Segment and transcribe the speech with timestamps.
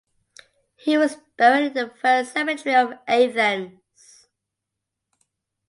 [0.77, 4.25] He was buried in the first cemetery of Athens.